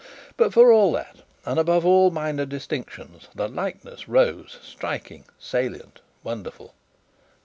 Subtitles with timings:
[0.35, 6.73] But, for all that, and above all minor distinctions, the likeness rose striking, salient, wonderful.